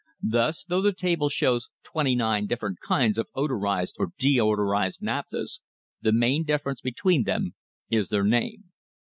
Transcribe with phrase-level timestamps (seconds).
[0.23, 5.61] Thus, though the table shows twenty nine different kinds of odorised or deodorised naph thas,
[6.01, 7.53] the main difference between them
[7.91, 8.71] is their name.